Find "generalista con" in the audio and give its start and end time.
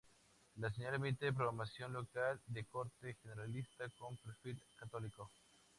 3.21-4.17